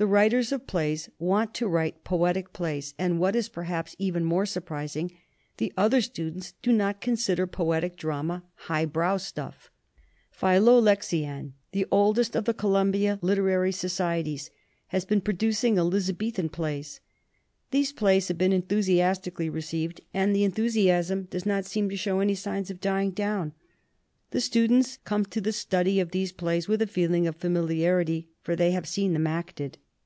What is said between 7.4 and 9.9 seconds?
poetic drama 'high brow stuff.'